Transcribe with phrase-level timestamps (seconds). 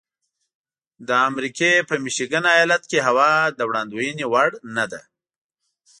[1.07, 5.01] د امریکې په میشیګن ایالت کې هوا د وړاندوینې وړ نه ده.